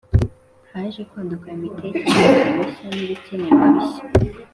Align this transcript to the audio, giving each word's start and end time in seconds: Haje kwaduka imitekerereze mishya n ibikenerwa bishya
Haje 0.71 1.01
kwaduka 1.09 1.47
imitekerereze 1.57 2.43
mishya 2.55 2.87
n 2.95 2.95
ibikenerwa 3.05 3.65
bishya 3.73 4.03